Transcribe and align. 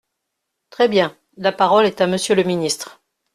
Très 0.71 0.87
bien! 0.87 1.15
La 1.37 1.51
parole 1.51 1.85
est 1.85 2.01
à 2.01 2.07
Monsieur 2.07 2.33
le 2.33 2.41
ministre. 2.41 3.03